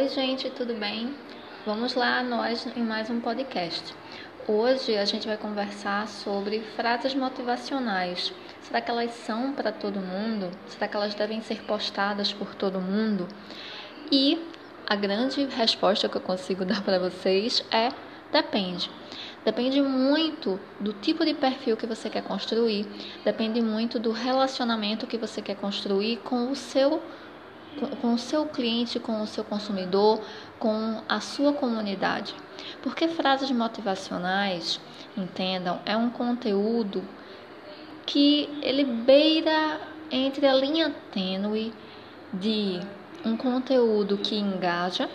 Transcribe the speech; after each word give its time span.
Oi, 0.00 0.08
gente, 0.08 0.48
tudo 0.48 0.72
bem? 0.72 1.14
Vamos 1.66 1.94
lá, 1.94 2.22
nós 2.22 2.66
em 2.74 2.82
mais 2.82 3.10
um 3.10 3.20
podcast. 3.20 3.94
Hoje 4.48 4.96
a 4.96 5.04
gente 5.04 5.28
vai 5.28 5.36
conversar 5.36 6.08
sobre 6.08 6.60
frases 6.74 7.14
motivacionais. 7.14 8.32
Será 8.62 8.80
que 8.80 8.90
elas 8.90 9.10
são 9.10 9.52
para 9.52 9.70
todo 9.70 10.00
mundo? 10.00 10.50
Será 10.68 10.88
que 10.88 10.96
elas 10.96 11.14
devem 11.14 11.42
ser 11.42 11.60
postadas 11.64 12.32
por 12.32 12.54
todo 12.54 12.80
mundo? 12.80 13.28
E 14.10 14.42
a 14.88 14.96
grande 14.96 15.44
resposta 15.44 16.08
que 16.08 16.16
eu 16.16 16.22
consigo 16.22 16.64
dar 16.64 16.82
para 16.82 16.98
vocês 16.98 17.62
é 17.70 17.90
depende. 18.32 18.90
Depende 19.44 19.82
muito 19.82 20.58
do 20.80 20.94
tipo 20.94 21.26
de 21.26 21.34
perfil 21.34 21.76
que 21.76 21.86
você 21.86 22.08
quer 22.08 22.22
construir, 22.22 22.86
depende 23.22 23.60
muito 23.60 23.98
do 23.98 24.12
relacionamento 24.12 25.06
que 25.06 25.18
você 25.18 25.42
quer 25.42 25.56
construir 25.56 26.16
com 26.24 26.50
o 26.50 26.56
seu 26.56 27.02
com 27.88 28.14
o 28.14 28.18
seu 28.18 28.46
cliente, 28.46 29.00
com 29.00 29.22
o 29.22 29.26
seu 29.26 29.44
consumidor, 29.44 30.22
com 30.58 31.02
a 31.08 31.20
sua 31.20 31.52
comunidade. 31.52 32.34
Porque 32.82 33.08
frases 33.08 33.50
motivacionais, 33.50 34.80
entendam, 35.16 35.80
é 35.84 35.96
um 35.96 36.10
conteúdo 36.10 37.02
que 38.06 38.48
ele 38.62 38.84
beira 38.84 39.80
entre 40.10 40.46
a 40.46 40.54
linha 40.54 40.94
tênue 41.12 41.72
de 42.32 42.80
um 43.24 43.36
conteúdo 43.36 44.18
que 44.18 44.36
engaja 44.36 45.08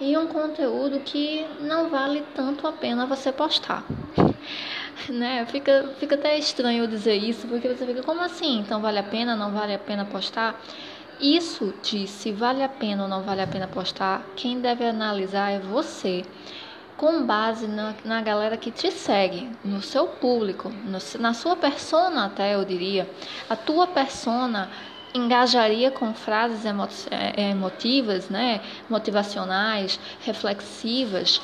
e 0.00 0.16
um 0.16 0.26
conteúdo 0.26 1.00
que 1.00 1.46
não 1.60 1.88
vale 1.88 2.24
tanto 2.34 2.66
a 2.66 2.72
pena 2.72 3.06
você 3.06 3.30
postar. 3.30 3.84
né? 5.08 5.46
Fica, 5.46 5.90
fica 5.98 6.14
até 6.14 6.36
estranho 6.38 6.86
dizer 6.86 7.14
isso, 7.14 7.46
porque 7.46 7.68
você 7.68 7.86
fica, 7.86 8.02
como 8.02 8.20
assim? 8.20 8.58
Então 8.58 8.80
vale 8.80 8.98
a 8.98 9.02
pena, 9.02 9.36
não 9.36 9.52
vale 9.52 9.74
a 9.74 9.78
pena 9.78 10.04
postar? 10.04 10.60
Isso 11.22 11.72
de 11.84 12.08
se 12.08 12.32
vale 12.32 12.64
a 12.64 12.68
pena 12.68 13.04
ou 13.04 13.08
não 13.08 13.22
vale 13.22 13.40
a 13.40 13.46
pena 13.46 13.68
postar, 13.68 14.26
quem 14.34 14.60
deve 14.60 14.84
analisar 14.84 15.52
é 15.52 15.60
você, 15.60 16.24
com 16.96 17.24
base 17.24 17.68
na, 17.68 17.94
na 18.04 18.20
galera 18.20 18.56
que 18.56 18.72
te 18.72 18.90
segue, 18.90 19.48
no 19.64 19.80
seu 19.80 20.08
público, 20.08 20.68
no, 20.68 20.98
na 21.20 21.32
sua 21.32 21.54
persona 21.54 22.24
até 22.24 22.56
eu 22.56 22.64
diria. 22.64 23.08
A 23.48 23.54
tua 23.54 23.86
persona 23.86 24.68
engajaria 25.14 25.92
com 25.92 26.12
frases 26.12 26.64
emo, 26.64 26.88
é, 27.08 27.50
emotivas, 27.50 28.28
né, 28.28 28.60
motivacionais, 28.90 30.00
reflexivas 30.22 31.40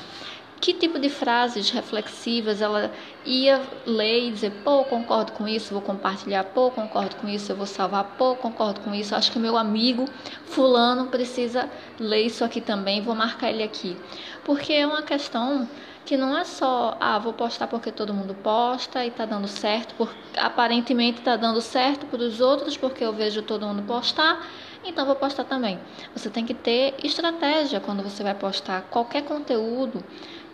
que 0.61 0.73
tipo 0.73 0.99
de 0.99 1.09
frases 1.09 1.71
reflexivas 1.71 2.61
ela 2.61 2.91
ia 3.25 3.63
ler 3.87 4.29
e 4.29 4.31
dizer, 4.33 4.51
pô, 4.65 4.85
concordo 4.85 5.33
com 5.33 5.47
isso, 5.47 5.73
vou 5.73 5.83
compartilhar, 5.83 6.45
pô, 6.45 6.71
concordo 6.71 7.17
com 7.17 7.29
isso, 7.29 7.53
eu 7.53 7.57
vou 7.57 7.67
salvar, 7.67 8.17
pô, 8.17 8.35
concordo 8.35 8.81
com 8.81 8.95
isso, 8.95 9.15
acho 9.15 9.31
que 9.31 9.39
meu 9.39 9.57
amigo 9.57 10.07
fulano 10.47 11.07
precisa 11.07 11.71
ler 11.99 12.23
isso 12.23 12.45
aqui 12.45 12.61
também, 12.61 13.01
vou 13.01 13.15
marcar 13.15 13.51
ele 13.51 13.63
aqui. 13.63 13.97
Porque 14.45 14.73
é 14.73 14.87
uma 14.87 15.03
questão 15.03 15.69
que 16.09 16.17
não 16.17 16.37
é 16.39 16.43
só, 16.43 16.97
ah, 16.99 17.19
vou 17.19 17.35
postar 17.35 17.67
porque 17.67 17.93
todo 17.93 18.15
mundo 18.15 18.35
posta 18.35 19.05
e 19.05 19.11
tá 19.11 19.27
dando 19.27 19.47
certo, 19.47 19.95
porque 19.95 20.17
aparentemente 20.39 21.21
tá 21.21 21.37
dando 21.37 21.61
certo 21.61 22.07
para 22.07 22.23
os 22.23 22.41
outros 22.41 22.79
porque 22.79 23.05
eu 23.05 23.13
vejo 23.13 23.43
todo 23.43 23.67
mundo 23.67 23.83
postar, 23.83 24.43
então 24.83 25.05
vou 25.05 25.15
postar 25.15 25.45
também. 25.45 25.79
Você 26.15 26.31
tem 26.31 26.47
que 26.47 26.55
ter 26.55 26.95
estratégia 27.05 27.79
quando 27.79 28.03
você 28.03 28.23
vai 28.23 28.35
postar 28.35 28.83
qualquer 28.91 29.23
conteúdo 29.23 30.03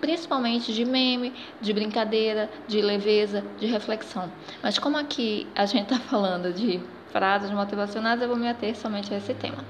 principalmente 0.04 0.70
de 0.70 0.84
meme, 0.84 1.32
de 1.62 1.72
brincadeira, 1.72 2.50
de 2.68 2.82
leveza, 2.82 3.42
de 3.58 3.64
reflexão. 3.64 4.30
Mas 4.62 4.78
como 4.78 4.98
aqui 4.98 5.46
a 5.54 5.64
gente 5.64 5.84
está 5.84 5.98
falando 5.98 6.52
de 6.52 6.78
frases 7.10 7.50
motivacionais, 7.50 8.20
eu 8.20 8.28
vou 8.28 8.36
me 8.36 8.46
ater 8.46 8.76
somente 8.76 9.14
a 9.14 9.16
esse 9.16 9.32
tema. 9.32 9.64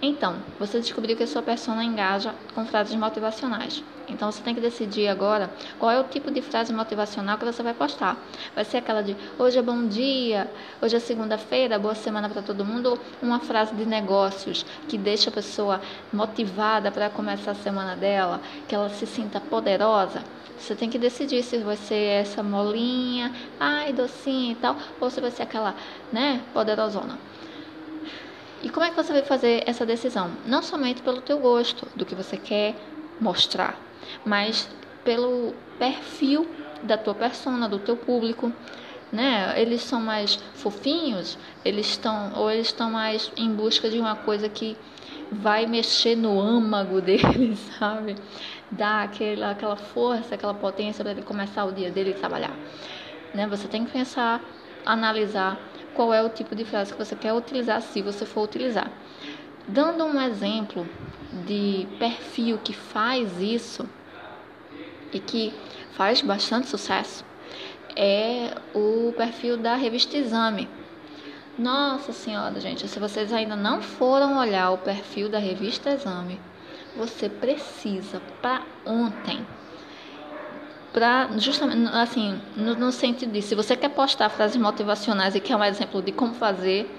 Então, 0.00 0.36
você 0.60 0.78
descobriu 0.78 1.16
que 1.16 1.24
a 1.24 1.26
sua 1.26 1.42
persona 1.42 1.82
engaja 1.82 2.32
com 2.54 2.64
frases 2.64 2.94
motivacionais. 2.94 3.82
Então, 4.08 4.30
você 4.30 4.40
tem 4.42 4.54
que 4.54 4.60
decidir 4.60 5.08
agora 5.08 5.50
qual 5.78 5.90
é 5.90 5.98
o 5.98 6.04
tipo 6.04 6.30
de 6.30 6.40
frase 6.40 6.72
motivacional 6.72 7.36
que 7.36 7.44
você 7.44 7.64
vai 7.64 7.74
postar. 7.74 8.16
Vai 8.54 8.64
ser 8.64 8.78
aquela 8.78 9.02
de 9.02 9.16
hoje 9.36 9.58
é 9.58 9.62
bom 9.62 9.86
dia, 9.86 10.48
hoje 10.80 10.94
é 10.94 11.00
segunda-feira, 11.00 11.80
boa 11.80 11.96
semana 11.96 12.28
para 12.28 12.42
todo 12.42 12.64
mundo, 12.64 12.98
uma 13.20 13.40
frase 13.40 13.74
de 13.74 13.84
negócios 13.84 14.64
que 14.88 14.96
deixa 14.96 15.30
a 15.30 15.32
pessoa 15.32 15.80
motivada 16.12 16.92
para 16.92 17.10
começar 17.10 17.50
a 17.50 17.56
semana 17.56 17.96
dela, 17.96 18.40
que 18.68 18.74
ela 18.74 18.88
se 18.90 19.04
sinta 19.04 19.40
poderosa. 19.40 20.22
Você 20.58 20.76
tem 20.76 20.88
que 20.88 20.98
decidir 20.98 21.42
se 21.42 21.58
vai 21.58 21.76
ser 21.76 22.22
essa 22.22 22.42
molinha, 22.42 23.32
ai, 23.58 23.92
docinha 23.92 24.52
e 24.52 24.56
tal, 24.56 24.76
ou 25.00 25.10
se 25.10 25.20
vai 25.20 25.30
ser 25.30 25.42
aquela, 25.42 25.74
né, 26.12 26.40
poderosona. 26.54 27.18
E 28.62 28.68
como 28.68 28.84
é 28.84 28.90
que 28.90 28.96
você 28.96 29.12
vai 29.12 29.22
fazer 29.22 29.62
essa 29.66 29.86
decisão? 29.86 30.30
Não 30.46 30.62
somente 30.62 31.02
pelo 31.02 31.20
teu 31.20 31.38
gosto, 31.38 31.86
do 31.94 32.04
que 32.04 32.14
você 32.14 32.36
quer 32.36 32.74
mostrar, 33.20 33.78
mas 34.24 34.68
pelo 35.04 35.54
perfil 35.78 36.46
da 36.82 36.96
tua 36.96 37.14
persona, 37.14 37.68
do 37.68 37.78
teu 37.78 37.96
público, 37.96 38.52
né? 39.12 39.54
Eles 39.60 39.82
são 39.82 40.00
mais 40.00 40.36
fofinhos, 40.54 41.38
eles 41.64 41.88
estão 41.88 42.32
ou 42.34 42.50
eles 42.50 42.66
estão 42.66 42.90
mais 42.90 43.32
em 43.36 43.52
busca 43.52 43.88
de 43.88 43.98
uma 43.98 44.16
coisa 44.16 44.48
que 44.48 44.76
vai 45.30 45.66
mexer 45.66 46.16
no 46.16 46.40
âmago 46.40 47.00
deles, 47.02 47.58
sabe? 47.78 48.16
Dar 48.70 49.04
aquela, 49.04 49.50
aquela 49.50 49.76
força, 49.76 50.34
aquela 50.34 50.54
potência 50.54 51.02
para 51.02 51.12
ele 51.12 51.22
começar 51.22 51.64
o 51.64 51.72
dia 51.72 51.90
dele 51.90 52.10
e 52.10 52.14
trabalhar. 52.14 52.54
Né? 53.34 53.46
Você 53.46 53.68
tem 53.68 53.84
que 53.84 53.92
pensar, 53.92 54.42
analisar 54.84 55.58
qual 55.98 56.14
é 56.14 56.22
o 56.22 56.28
tipo 56.28 56.54
de 56.54 56.64
frase 56.64 56.92
que 56.92 56.98
você 57.04 57.16
quer 57.16 57.32
utilizar, 57.32 57.82
se 57.82 58.00
você 58.00 58.24
for 58.24 58.44
utilizar. 58.44 58.88
Dando 59.66 60.04
um 60.04 60.22
exemplo 60.22 60.88
de 61.44 61.88
perfil 61.98 62.56
que 62.58 62.72
faz 62.72 63.40
isso 63.40 63.84
e 65.12 65.18
que 65.18 65.52
faz 65.94 66.22
bastante 66.22 66.68
sucesso, 66.68 67.24
é 67.96 68.54
o 68.72 69.12
perfil 69.16 69.56
da 69.56 69.74
revista 69.74 70.16
Exame. 70.16 70.68
Nossa 71.58 72.12
Senhora, 72.12 72.60
gente, 72.60 72.86
se 72.86 73.00
vocês 73.00 73.32
ainda 73.32 73.56
não 73.56 73.82
foram 73.82 74.38
olhar 74.38 74.70
o 74.70 74.78
perfil 74.78 75.28
da 75.28 75.40
revista 75.40 75.90
Exame, 75.90 76.40
você 76.96 77.28
precisa 77.28 78.22
para 78.40 78.62
ontem 78.86 79.44
para 80.92 81.28
justamente 81.36 81.90
assim 81.94 82.40
no, 82.56 82.74
no, 82.74 82.90
sentido 82.90 83.32
disso 83.32 83.48
se 83.48 83.54
você 83.54 83.76
quer 83.76 83.90
postar 83.90 84.28
frases 84.28 84.56
motivacionais 84.56 85.34
e 85.34 85.40
quer 85.40 85.56
um 85.56 85.64
exemplo 85.64 86.00
de 86.00 86.12
como 86.12 86.34
fazer 86.34 86.90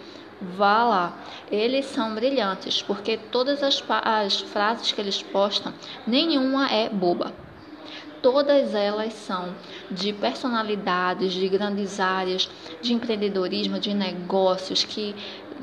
vá 0.41 0.83
lá. 0.83 1.13
Eles 1.51 1.85
são 1.85 2.15
brilhantes 2.15 2.81
porque 2.81 3.17
todas 3.17 3.61
as, 3.61 3.83
as 4.03 4.41
frases 4.41 4.91
que 4.91 5.01
eles 5.01 5.21
postam 5.21 5.73
nenhuma 6.07 6.69
é 6.69 6.89
boba. 6.89 7.33
Todas 8.21 8.75
elas 8.75 9.13
são 9.13 9.55
de 9.89 10.11
personalidades 10.11 11.33
de 11.33 11.47
grandes 11.47 11.99
áreas 11.99 12.49
de 12.81 12.93
empreendedorismo 12.93 13.79
de 13.79 13.93
negócios 13.93 14.83
que 14.83 15.15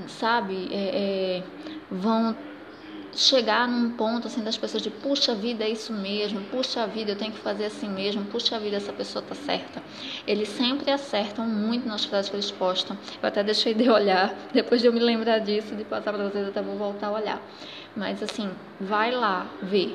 sabe 0.08 0.68
é, 0.72 1.42
é, 1.42 1.42
vão 1.90 2.34
chegar 3.16 3.66
num 3.66 3.90
ponto 3.90 4.26
assim 4.26 4.42
das 4.42 4.56
pessoas 4.56 4.82
de 4.82 4.90
puxa 4.90 5.34
vida 5.34 5.64
é 5.64 5.70
isso 5.70 5.92
mesmo, 5.92 6.40
puxa 6.50 6.86
vida 6.86 7.12
eu 7.12 7.16
tenho 7.16 7.32
que 7.32 7.38
fazer 7.38 7.66
assim 7.66 7.88
mesmo, 7.88 8.24
puxa 8.26 8.58
vida 8.58 8.76
essa 8.76 8.92
pessoa 8.92 9.24
tá 9.26 9.34
certa. 9.34 9.82
Eles 10.26 10.48
sempre 10.48 10.90
acertam 10.90 11.46
muito 11.46 11.88
nas 11.88 12.04
frases 12.04 12.30
que 12.30 12.36
eles 12.36 12.50
postam. 12.50 12.96
Eu 13.22 13.28
até 13.28 13.42
deixei 13.42 13.74
de 13.74 13.88
olhar, 13.88 14.34
depois 14.52 14.80
de 14.80 14.86
eu 14.86 14.92
me 14.92 15.00
lembrar 15.00 15.38
disso, 15.38 15.74
de 15.74 15.84
passar 15.84 16.12
para 16.12 16.28
vocês, 16.28 16.48
até 16.48 16.60
vou 16.60 16.76
voltar 16.76 17.08
a 17.08 17.12
olhar. 17.12 17.42
Mas 17.96 18.22
assim, 18.22 18.50
vai 18.80 19.10
lá 19.10 19.46
ver. 19.62 19.94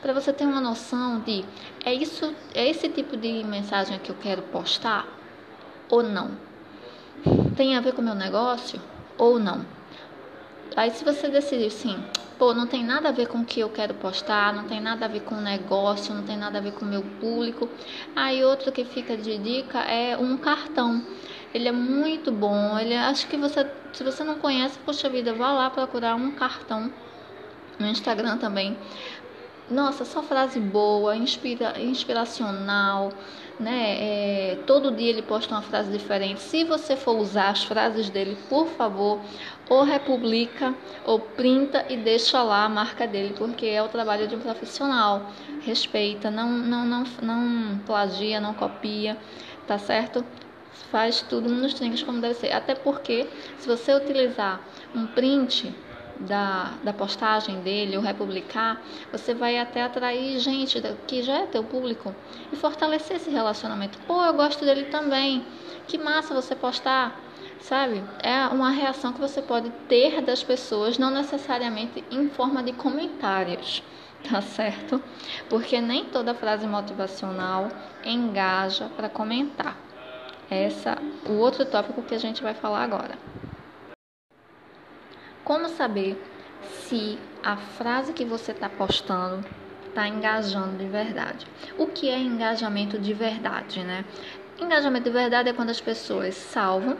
Para 0.00 0.12
você 0.12 0.32
ter 0.32 0.44
uma 0.44 0.60
noção 0.60 1.20
de 1.20 1.44
é 1.84 1.92
isso, 1.92 2.34
é 2.54 2.68
esse 2.68 2.88
tipo 2.88 3.16
de 3.16 3.44
mensagem 3.44 3.98
que 3.98 4.10
eu 4.10 4.16
quero 4.16 4.42
postar 4.42 5.06
ou 5.88 6.02
não. 6.02 6.30
Tem 7.56 7.76
a 7.76 7.80
ver 7.80 7.92
com 7.92 8.00
o 8.00 8.04
meu 8.04 8.14
negócio 8.14 8.80
ou 9.18 9.38
não. 9.38 9.64
Aí 10.76 10.90
se 10.90 11.04
você 11.04 11.28
decidir 11.28 11.70
sim, 11.70 11.96
pô, 12.38 12.54
não 12.54 12.66
tem 12.66 12.84
nada 12.84 13.08
a 13.08 13.12
ver 13.12 13.28
com 13.28 13.38
o 13.38 13.44
que 13.44 13.60
eu 13.60 13.68
quero 13.68 13.94
postar, 13.94 14.52
não 14.54 14.64
tem 14.64 14.80
nada 14.80 15.04
a 15.04 15.08
ver 15.08 15.20
com 15.20 15.34
o 15.34 15.40
negócio, 15.40 16.14
não 16.14 16.22
tem 16.22 16.36
nada 16.36 16.58
a 16.58 16.60
ver 16.60 16.72
com 16.72 16.84
o 16.84 16.88
meu 16.88 17.02
público. 17.02 17.68
Aí 18.16 18.42
outro 18.42 18.72
que 18.72 18.84
fica 18.84 19.16
de 19.16 19.38
dica 19.38 19.80
é 19.80 20.16
um 20.16 20.36
cartão. 20.36 21.04
Ele 21.52 21.68
é 21.68 21.72
muito 21.72 22.32
bom. 22.32 22.78
Ele 22.78 22.94
acho 22.94 23.26
que 23.28 23.36
você, 23.36 23.66
se 23.92 24.02
você 24.02 24.24
não 24.24 24.38
conhece, 24.38 24.78
poxa 24.84 25.08
vida, 25.08 25.32
vá 25.34 25.52
lá 25.52 25.68
procurar 25.70 26.14
um 26.14 26.30
cartão 26.32 26.90
no 27.78 27.86
Instagram 27.86 28.38
também. 28.38 28.78
Nossa, 29.70 30.04
só 30.04 30.22
frase 30.22 30.60
boa, 30.60 31.16
inspira, 31.16 31.80
inspiracional, 31.80 33.10
né? 33.58 33.96
É, 34.52 34.56
todo 34.66 34.90
dia 34.90 35.08
ele 35.08 35.22
posta 35.22 35.54
uma 35.54 35.62
frase 35.62 35.90
diferente. 35.90 36.40
Se 36.42 36.64
você 36.64 36.96
for 36.96 37.16
usar 37.16 37.50
as 37.50 37.64
frases 37.64 38.10
dele, 38.10 38.36
por 38.48 38.66
favor, 38.66 39.20
ou 39.70 39.82
republica 39.84 40.74
ou 41.04 41.20
printa 41.20 41.86
e 41.88 41.96
deixa 41.96 42.42
lá 42.42 42.64
a 42.64 42.68
marca 42.68 43.06
dele, 43.06 43.34
porque 43.38 43.66
é 43.66 43.82
o 43.82 43.88
trabalho 43.88 44.26
de 44.26 44.34
um 44.34 44.40
profissional. 44.40 45.30
Respeita, 45.60 46.30
não, 46.30 46.50
não, 46.50 46.84
não, 46.84 47.04
não 47.22 47.78
plagia, 47.86 48.40
não 48.40 48.52
copia, 48.52 49.16
tá 49.66 49.78
certo? 49.78 50.24
faz 50.92 51.22
tudo 51.22 51.48
nos 51.48 51.72
trinks 51.72 52.02
como 52.02 52.20
deve 52.20 52.34
ser. 52.34 52.52
Até 52.52 52.74
porque, 52.74 53.26
se 53.58 53.66
você 53.66 53.94
utilizar 53.94 54.60
um 54.94 55.06
print 55.06 55.74
da, 56.18 56.74
da 56.82 56.92
postagem 56.92 57.60
dele 57.60 57.96
ou 57.96 58.02
republicar, 58.02 58.80
você 59.10 59.34
vai 59.34 59.58
até 59.58 59.82
atrair 59.82 60.38
gente 60.38 60.80
que 61.06 61.22
já 61.22 61.38
é 61.38 61.46
teu 61.46 61.64
público 61.64 62.14
e 62.52 62.56
fortalecer 62.56 63.16
esse 63.16 63.30
relacionamento. 63.30 63.98
Pô, 64.06 64.22
eu 64.24 64.34
gosto 64.34 64.64
dele 64.64 64.84
também. 64.84 65.44
Que 65.86 65.98
massa 65.98 66.34
você 66.34 66.54
postar, 66.54 67.20
sabe? 67.60 68.02
É 68.22 68.46
uma 68.46 68.70
reação 68.70 69.12
que 69.12 69.20
você 69.20 69.42
pode 69.42 69.70
ter 69.88 70.20
das 70.22 70.42
pessoas, 70.42 70.98
não 70.98 71.10
necessariamente 71.10 72.04
em 72.10 72.28
forma 72.28 72.62
de 72.62 72.72
comentários, 72.72 73.82
tá 74.22 74.40
certo? 74.40 75.02
Porque 75.48 75.80
nem 75.80 76.04
toda 76.06 76.34
frase 76.34 76.66
motivacional 76.66 77.68
engaja 78.04 78.88
para 78.96 79.08
comentar. 79.08 79.76
Essa 80.48 80.98
o 81.24 81.32
outro 81.32 81.64
tópico 81.64 82.02
que 82.02 82.14
a 82.14 82.18
gente 82.18 82.42
vai 82.42 82.54
falar 82.54 82.82
agora. 82.82 83.18
Como 85.52 85.68
saber 85.68 86.18
se 86.62 87.18
a 87.44 87.58
frase 87.58 88.14
que 88.14 88.24
você 88.24 88.52
está 88.52 88.70
postando 88.70 89.46
está 89.86 90.08
engajando 90.08 90.78
de 90.78 90.86
verdade? 90.86 91.46
O 91.76 91.88
que 91.88 92.08
é 92.08 92.18
engajamento 92.18 92.98
de 92.98 93.12
verdade, 93.12 93.84
né? 93.84 94.02
Engajamento 94.58 95.04
de 95.04 95.10
verdade 95.10 95.50
é 95.50 95.52
quando 95.52 95.68
as 95.68 95.78
pessoas 95.78 96.34
salvam, 96.36 96.96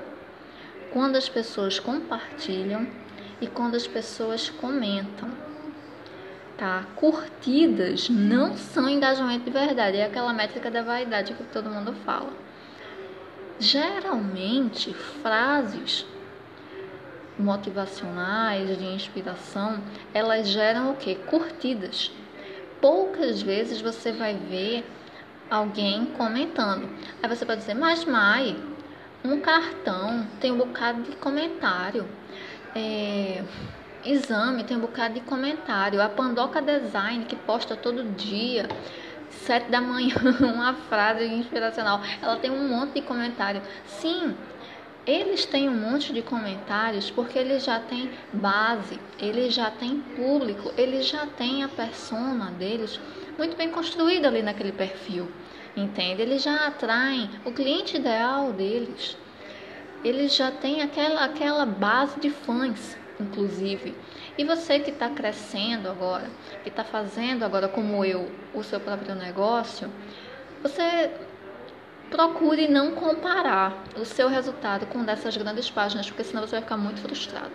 quando 0.92 1.16
as 1.16 1.30
pessoas 1.30 1.80
compartilham 1.80 2.86
e 3.40 3.46
quando 3.46 3.74
as 3.74 3.86
pessoas 3.86 4.50
comentam. 4.50 5.30
Tá? 6.58 6.84
Curtidas 6.94 8.10
não 8.10 8.54
são 8.54 8.86
engajamento 8.86 9.46
de 9.46 9.50
verdade, 9.50 9.96
é 9.96 10.04
aquela 10.04 10.34
métrica 10.34 10.70
da 10.70 10.82
vaidade 10.82 11.32
que 11.32 11.44
todo 11.44 11.70
mundo 11.70 11.94
fala. 12.04 12.34
Geralmente, 13.58 14.92
frases 14.92 16.04
motivacionais, 17.38 18.78
de 18.78 18.84
inspiração, 18.84 19.80
elas 20.12 20.48
geram 20.48 20.92
o 20.92 20.96
que? 20.96 21.14
Curtidas. 21.14 22.12
Poucas 22.80 23.40
vezes 23.42 23.80
você 23.80 24.12
vai 24.12 24.34
ver 24.34 24.84
alguém 25.50 26.06
comentando. 26.06 26.88
Aí 27.22 27.28
você 27.28 27.44
pode 27.44 27.60
dizer, 27.60 27.74
mas 27.74 28.04
Mai, 28.04 28.56
um 29.24 29.40
cartão 29.40 30.26
tem 30.40 30.50
um 30.50 30.58
bocado 30.58 31.02
de 31.02 31.16
comentário. 31.16 32.06
É, 32.74 33.42
exame 34.04 34.64
tem 34.64 34.76
um 34.76 34.80
bocado 34.80 35.14
de 35.14 35.20
comentário. 35.20 36.00
A 36.02 36.08
Pandoca 36.08 36.60
Design, 36.60 37.24
que 37.24 37.36
posta 37.36 37.76
todo 37.76 38.02
dia, 38.16 38.68
sete 39.30 39.70
da 39.70 39.80
manhã, 39.80 40.14
uma 40.40 40.74
frase 40.74 41.24
inspiracional, 41.24 42.00
ela 42.20 42.36
tem 42.36 42.50
um 42.50 42.68
monte 42.68 42.94
de 42.94 43.02
comentário. 43.02 43.62
Sim, 43.86 44.34
eles 45.06 45.44
têm 45.44 45.68
um 45.68 45.76
monte 45.76 46.12
de 46.12 46.22
comentários 46.22 47.10
porque 47.10 47.38
eles 47.38 47.64
já 47.64 47.80
têm 47.80 48.10
base, 48.32 48.98
eles 49.18 49.54
já 49.54 49.70
têm 49.70 50.00
público, 50.00 50.72
eles 50.76 51.06
já 51.06 51.26
têm 51.26 51.64
a 51.64 51.68
persona 51.68 52.50
deles 52.52 53.00
muito 53.36 53.56
bem 53.56 53.70
construída 53.70 54.28
ali 54.28 54.42
naquele 54.42 54.72
perfil, 54.72 55.28
entende? 55.76 56.22
Eles 56.22 56.42
já 56.42 56.66
atraem 56.66 57.28
o 57.44 57.50
cliente 57.50 57.96
ideal 57.96 58.52
deles, 58.52 59.16
eles 60.04 60.36
já 60.36 60.50
têm 60.50 60.82
aquela, 60.82 61.24
aquela 61.24 61.66
base 61.66 62.20
de 62.20 62.30
fãs, 62.30 62.96
inclusive. 63.18 63.96
E 64.38 64.44
você 64.44 64.78
que 64.78 64.90
está 64.90 65.08
crescendo 65.10 65.88
agora, 65.88 66.30
que 66.62 66.68
está 66.68 66.84
fazendo 66.84 67.44
agora 67.44 67.68
como 67.68 68.04
eu 68.04 68.30
o 68.54 68.62
seu 68.62 68.80
próprio 68.80 69.14
negócio, 69.14 69.90
você 70.62 71.10
procure 72.12 72.68
não 72.68 72.92
comparar 72.92 73.82
o 73.96 74.04
seu 74.04 74.28
resultado 74.28 74.86
com 74.86 75.02
dessas 75.02 75.36
grandes 75.36 75.70
páginas, 75.70 76.06
porque 76.06 76.22
senão 76.22 76.42
você 76.42 76.52
vai 76.52 76.60
ficar 76.60 76.76
muito 76.76 77.00
frustrado. 77.00 77.50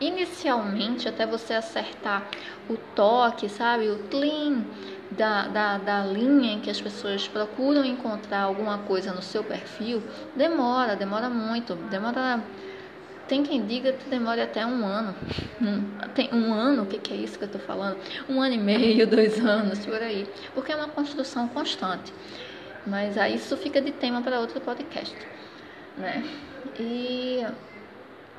Inicialmente, 0.00 1.08
até 1.08 1.24
você 1.24 1.54
acertar 1.54 2.26
o 2.68 2.76
toque, 2.94 3.48
sabe, 3.48 3.88
o 3.88 3.98
clean 4.10 4.64
da, 5.10 5.46
da, 5.46 5.78
da 5.78 6.04
linha 6.04 6.52
em 6.52 6.60
que 6.60 6.68
as 6.68 6.80
pessoas 6.80 7.26
procuram 7.28 7.84
encontrar 7.84 8.42
alguma 8.42 8.78
coisa 8.78 9.12
no 9.12 9.22
seu 9.22 9.42
perfil, 9.42 10.02
demora, 10.34 10.96
demora 10.96 11.30
muito, 11.30 11.76
demora 11.88 12.42
tem 13.28 13.42
quem 13.42 13.66
diga 13.66 13.92
que 13.92 14.08
demora 14.08 14.44
até 14.44 14.64
um 14.64 14.84
ano. 14.86 15.14
Tem 16.14 16.32
um 16.32 16.52
ano, 16.52 16.82
o 16.82 16.86
que, 16.86 16.98
que 16.98 17.12
é 17.12 17.16
isso 17.16 17.36
que 17.36 17.44
eu 17.44 17.46
estou 17.46 17.60
falando? 17.60 17.96
Um 18.28 18.40
ano 18.40 18.54
e 18.54 18.58
meio, 18.58 19.06
dois 19.08 19.44
anos, 19.44 19.84
por 19.84 20.00
aí. 20.00 20.28
Porque 20.54 20.70
é 20.70 20.76
uma 20.76 20.88
construção 20.88 21.48
constante. 21.48 22.12
Mas 22.86 23.18
aí 23.18 23.34
isso 23.34 23.56
fica 23.56 23.80
de 23.80 23.90
tema 23.90 24.22
para 24.22 24.38
outro 24.38 24.60
podcast, 24.60 25.16
né? 25.96 26.24
E 26.78 27.44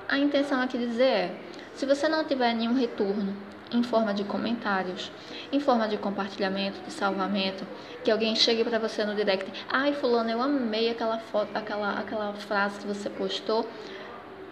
a 0.08 0.18
intenção 0.18 0.62
aqui 0.62 0.78
dizer 0.78 1.04
é, 1.04 1.36
se 1.74 1.86
você 1.86 2.08
não 2.08 2.24
tiver 2.24 2.54
nenhum 2.54 2.74
retorno 2.74 3.36
em 3.72 3.84
forma 3.84 4.14
de 4.14 4.24
comentários, 4.24 5.12
em 5.52 5.60
forma 5.60 5.88
de 5.88 5.98
compartilhamento, 5.98 6.80
de 6.86 6.92
salvamento, 6.92 7.68
que 8.04 8.10
alguém 8.10 8.36
chegue 8.36 8.64
para 8.64 8.80
você 8.80 9.04
no 9.04 9.14
direct, 9.14 9.52
ai 9.70 9.94
fulano, 9.94 10.30
eu 10.30 10.42
amei 10.42 10.90
aquela 10.90 11.20
foto, 11.20 11.50
aquela 11.54 12.00
aquela 12.00 12.34
frase 12.34 12.80
que 12.80 12.88
você 12.88 13.10
postou, 13.10 13.68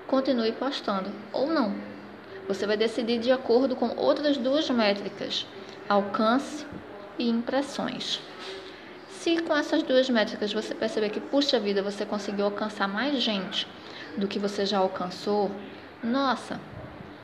continue 0.08 0.52
postando 0.52 1.10
ou 1.32 1.48
não. 1.48 1.74
Você 2.48 2.68
vai 2.68 2.76
decidir 2.76 3.20
de 3.20 3.32
acordo 3.32 3.76
com 3.76 3.96
outras 3.96 4.36
duas 4.36 4.70
métricas: 4.70 5.48
alcance 5.88 6.66
e 7.18 7.30
impressões. 7.30 8.20
Se 9.26 9.42
com 9.42 9.58
essas 9.58 9.82
duas 9.82 10.08
métricas 10.08 10.54
você 10.54 10.76
perceber 10.76 11.10
que, 11.10 11.20
puxa 11.20 11.60
vida, 11.60 11.82
você 11.82 12.06
conseguiu 12.06 12.46
alcançar 12.46 12.88
mais 12.88 13.24
gente 13.24 13.68
do 14.16 14.28
que 14.28 14.38
você 14.38 14.68
já 14.68 14.78
alcançou, 14.78 15.50
nossa, 16.04 16.62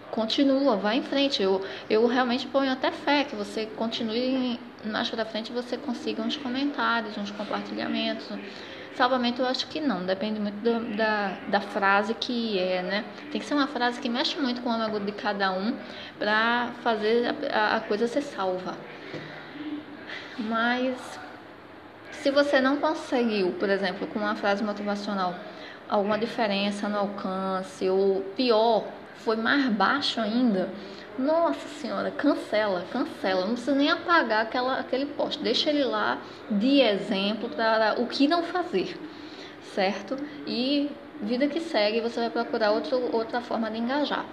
continua, 0.09 0.75
vai 0.77 0.97
em 0.97 1.03
frente. 1.03 1.43
Eu, 1.43 1.63
eu 1.87 2.07
realmente 2.07 2.47
ponho 2.47 2.71
até 2.71 2.89
fé 2.89 3.23
que 3.23 3.35
você 3.35 3.67
continue 3.67 4.59
mais 4.83 5.11
para 5.11 5.23
frente 5.25 5.51
você 5.51 5.77
consiga 5.77 6.23
uns 6.23 6.35
comentários, 6.35 7.15
uns 7.19 7.29
compartilhamentos. 7.29 8.27
Salvamento 8.95 9.43
eu 9.43 9.45
acho 9.45 9.67
que 9.67 9.79
não, 9.79 10.03
depende 10.03 10.39
muito 10.39 10.55
do, 10.55 10.95
da, 10.95 11.37
da 11.49 11.61
frase 11.61 12.15
que 12.15 12.57
é, 12.57 12.81
né? 12.81 13.05
Tem 13.31 13.39
que 13.39 13.45
ser 13.45 13.53
uma 13.53 13.67
frase 13.67 14.01
que 14.01 14.09
mexe 14.09 14.39
muito 14.39 14.63
com 14.63 14.71
o 14.71 14.73
âmago 14.73 14.99
de 14.99 15.11
cada 15.11 15.51
um 15.51 15.77
para 16.17 16.71
fazer 16.81 17.35
a, 17.53 17.75
a 17.75 17.79
coisa 17.79 18.07
ser 18.07 18.23
salva. 18.23 18.75
Mas 20.39 20.97
se 22.21 22.29
você 22.29 22.61
não 22.61 22.77
conseguiu, 22.77 23.53
por 23.53 23.69
exemplo, 23.69 24.05
com 24.07 24.19
uma 24.19 24.35
frase 24.35 24.63
motivacional, 24.63 25.35
alguma 25.89 26.17
diferença 26.17 26.87
no 26.87 26.99
alcance, 26.99 27.89
ou 27.89 28.21
pior, 28.35 28.85
foi 29.15 29.35
mais 29.35 29.65
baixo 29.69 30.19
ainda, 30.19 30.69
nossa 31.17 31.67
senhora, 31.67 32.11
cancela, 32.11 32.85
cancela. 32.91 33.41
Não 33.45 33.53
precisa 33.53 33.75
nem 33.75 33.89
apagar 33.89 34.43
aquela, 34.43 34.79
aquele 34.79 35.07
post. 35.07 35.41
Deixa 35.43 35.69
ele 35.69 35.83
lá 35.83 36.19
de 36.49 36.79
exemplo 36.79 37.49
para 37.49 37.99
o 37.99 38.07
que 38.07 38.27
não 38.27 38.43
fazer, 38.43 38.97
certo? 39.73 40.15
E 40.45 40.89
vida 41.21 41.47
que 41.47 41.59
segue, 41.59 42.01
você 42.01 42.19
vai 42.19 42.29
procurar 42.29 42.71
outro, 42.71 43.09
outra 43.15 43.41
forma 43.41 43.69
de 43.69 43.79
engajar. 43.79 44.25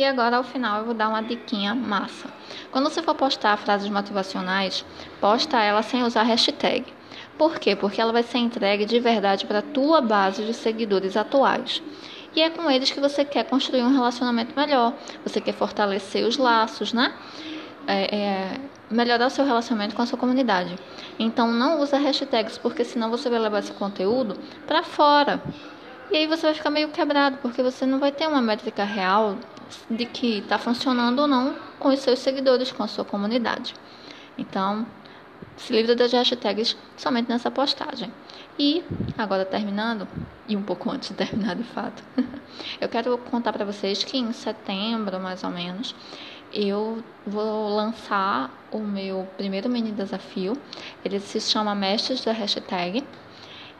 E 0.00 0.04
agora, 0.06 0.38
ao 0.38 0.42
final, 0.42 0.78
eu 0.78 0.86
vou 0.86 0.94
dar 0.94 1.10
uma 1.10 1.22
diquinha 1.22 1.74
massa. 1.74 2.26
Quando 2.72 2.88
você 2.88 3.02
for 3.02 3.14
postar 3.14 3.58
frases 3.58 3.90
motivacionais, 3.90 4.82
posta 5.20 5.62
ela 5.62 5.82
sem 5.82 6.02
usar 6.02 6.22
hashtag. 6.22 6.86
Por 7.36 7.58
quê? 7.58 7.76
Porque 7.76 8.00
ela 8.00 8.10
vai 8.10 8.22
ser 8.22 8.38
entregue 8.38 8.86
de 8.86 8.98
verdade 8.98 9.44
para 9.44 9.58
a 9.58 9.62
tua 9.62 10.00
base 10.00 10.42
de 10.42 10.54
seguidores 10.54 11.18
atuais. 11.18 11.82
E 12.34 12.40
é 12.40 12.48
com 12.48 12.70
eles 12.70 12.90
que 12.90 12.98
você 12.98 13.26
quer 13.26 13.44
construir 13.44 13.82
um 13.82 13.92
relacionamento 13.92 14.58
melhor. 14.58 14.94
Você 15.22 15.38
quer 15.38 15.52
fortalecer 15.52 16.26
os 16.26 16.38
laços, 16.38 16.94
né? 16.94 17.12
É, 17.86 18.16
é, 18.16 18.60
melhorar 18.90 19.26
o 19.26 19.30
seu 19.30 19.44
relacionamento 19.44 19.94
com 19.94 20.00
a 20.00 20.06
sua 20.06 20.18
comunidade. 20.18 20.78
Então 21.18 21.52
não 21.52 21.78
usa 21.78 21.98
hashtags, 21.98 22.56
porque 22.56 22.86
senão 22.86 23.10
você 23.10 23.28
vai 23.28 23.38
levar 23.38 23.58
esse 23.58 23.72
conteúdo 23.72 24.34
para 24.66 24.82
fora. 24.82 25.42
E 26.10 26.16
aí 26.16 26.26
você 26.26 26.46
vai 26.46 26.54
ficar 26.54 26.70
meio 26.70 26.88
quebrado, 26.88 27.36
porque 27.42 27.62
você 27.62 27.84
não 27.84 27.98
vai 27.98 28.10
ter 28.10 28.26
uma 28.26 28.40
métrica 28.40 28.82
real 28.82 29.36
de 29.90 30.06
que 30.06 30.38
está 30.38 30.58
funcionando 30.58 31.20
ou 31.20 31.26
não 31.26 31.54
com 31.78 31.88
os 31.88 32.00
seus 32.00 32.18
seguidores, 32.18 32.72
com 32.72 32.82
a 32.82 32.88
sua 32.88 33.04
comunidade. 33.04 33.74
Então, 34.36 34.86
se 35.56 35.72
livra 35.72 35.94
das 35.94 36.12
hashtags 36.12 36.76
somente 36.96 37.28
nessa 37.28 37.50
postagem. 37.50 38.12
E, 38.58 38.82
agora 39.16 39.44
terminando, 39.44 40.06
e 40.48 40.56
um 40.56 40.62
pouco 40.62 40.90
antes 40.90 41.10
de 41.10 41.14
terminar 41.14 41.54
de 41.56 41.64
fato, 41.64 42.02
eu 42.80 42.88
quero 42.88 43.16
contar 43.18 43.52
para 43.52 43.64
vocês 43.64 44.04
que 44.04 44.18
em 44.18 44.32
setembro, 44.32 45.20
mais 45.20 45.44
ou 45.44 45.50
menos, 45.50 45.94
eu 46.52 47.02
vou 47.26 47.68
lançar 47.68 48.50
o 48.72 48.78
meu 48.78 49.28
primeiro 49.36 49.68
mini 49.68 49.92
desafio. 49.92 50.56
Ele 51.04 51.20
se 51.20 51.40
chama 51.40 51.74
Mestres 51.74 52.24
da 52.24 52.32
Hashtag. 52.32 53.04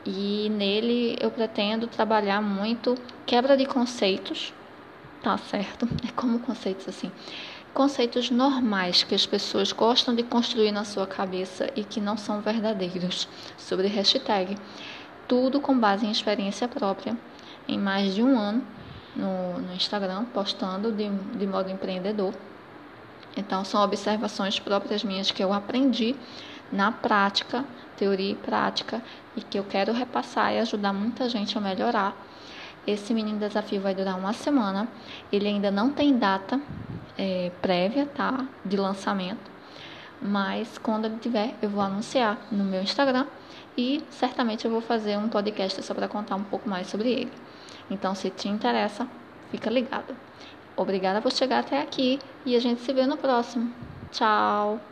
E 0.06 0.48
nele 0.50 1.18
eu 1.20 1.30
pretendo 1.30 1.86
trabalhar 1.86 2.40
muito 2.40 2.94
quebra 3.26 3.54
de 3.54 3.66
conceitos 3.66 4.54
tá 5.22 5.36
certo? 5.38 5.88
É 6.06 6.12
como 6.12 6.38
conceitos 6.40 6.88
assim. 6.88 7.10
conceitos 7.72 8.30
normais 8.30 9.02
que 9.02 9.14
as 9.14 9.26
pessoas 9.26 9.72
gostam 9.72 10.14
de 10.14 10.22
construir 10.22 10.72
na 10.72 10.84
sua 10.84 11.06
cabeça 11.06 11.70
e 11.76 11.84
que 11.84 12.00
não 12.00 12.16
são 12.16 12.40
verdadeiros 12.40 13.28
sobre 13.56 13.86
hashtag. 13.86 14.56
Tudo 15.28 15.60
com 15.60 15.78
base 15.78 16.06
em 16.06 16.10
experiência 16.10 16.66
própria. 16.66 17.16
Em 17.68 17.78
mais 17.78 18.14
de 18.14 18.22
um 18.22 18.38
ano 18.38 18.64
no, 19.14 19.60
no 19.60 19.74
Instagram, 19.74 20.24
postando 20.26 20.90
de, 20.90 21.08
de 21.08 21.46
modo 21.46 21.70
empreendedor. 21.70 22.34
Então, 23.36 23.64
são 23.64 23.82
observações 23.82 24.58
próprias 24.58 25.04
minhas 25.04 25.30
que 25.30 25.42
eu 25.42 25.52
aprendi 25.52 26.16
na 26.72 26.90
prática, 26.90 27.64
teoria 27.96 28.32
e 28.32 28.34
prática, 28.34 29.02
e 29.36 29.40
que 29.40 29.58
eu 29.58 29.64
quero 29.64 29.92
repassar 29.92 30.52
e 30.52 30.58
ajudar 30.58 30.92
muita 30.92 31.28
gente 31.28 31.56
a 31.56 31.60
melhorar. 31.60 32.16
Esse 32.86 33.12
mini 33.12 33.32
desafio 33.34 33.80
vai 33.80 33.94
durar 33.94 34.18
uma 34.18 34.32
semana. 34.32 34.88
Ele 35.30 35.46
ainda 35.46 35.70
não 35.70 35.90
tem 35.90 36.16
data 36.16 36.60
é, 37.16 37.50
prévia, 37.60 38.06
tá? 38.06 38.46
De 38.64 38.76
lançamento. 38.76 39.50
Mas 40.20 40.78
quando 40.78 41.06
ele 41.06 41.16
tiver, 41.18 41.54
eu 41.62 41.70
vou 41.70 41.82
anunciar 41.82 42.38
no 42.50 42.64
meu 42.64 42.82
Instagram 42.82 43.26
e 43.76 44.02
certamente 44.10 44.64
eu 44.64 44.70
vou 44.70 44.80
fazer 44.80 45.16
um 45.16 45.28
podcast 45.28 45.82
só 45.82 45.94
para 45.94 46.08
contar 46.08 46.36
um 46.36 46.44
pouco 46.44 46.68
mais 46.68 46.88
sobre 46.88 47.10
ele. 47.10 47.32
Então, 47.90 48.14
se 48.14 48.30
te 48.30 48.48
interessa, 48.48 49.06
fica 49.50 49.70
ligado. 49.70 50.14
Obrigada 50.76 51.20
por 51.20 51.32
chegar 51.32 51.60
até 51.60 51.80
aqui 51.80 52.18
e 52.44 52.54
a 52.54 52.60
gente 52.60 52.80
se 52.80 52.92
vê 52.92 53.06
no 53.06 53.16
próximo. 53.16 53.72
Tchau! 54.10 54.89